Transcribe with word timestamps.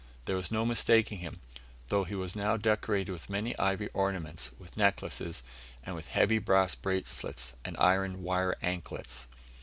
There 0.25 0.35
was 0.35 0.49
no 0.49 0.65
mistaking 0.65 1.19
him, 1.19 1.41
though 1.89 2.05
he 2.05 2.15
was 2.15 2.35
now 2.35 2.57
decorated 2.57 3.11
with 3.11 3.29
many 3.29 3.55
ivory 3.59 3.89
ornaments, 3.93 4.49
with 4.57 4.75
necklaces, 4.75 5.43
and 5.83 5.95
with 5.95 6.07
heavy 6.07 6.39
brass 6.39 6.73
bracelets 6.73 7.53
and 7.63 7.77
iron 7.77 8.23
wire 8.23 8.55
anklets. 8.63 9.27